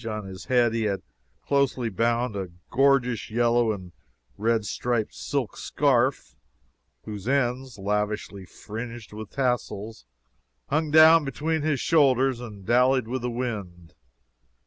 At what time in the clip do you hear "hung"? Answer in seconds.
10.69-10.89